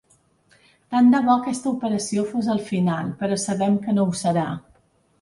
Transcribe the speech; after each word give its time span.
Tant 0.95 1.11
de 1.15 1.19
bo 1.27 1.35
aquesta 1.35 1.69
operació 1.73 2.25
fos 2.33 2.51
el 2.57 2.65
final, 2.73 3.15
però 3.23 3.41
sabem 3.47 3.81
que 3.87 3.99
no 4.01 4.11
ho 4.11 4.21
serà. 4.27 4.53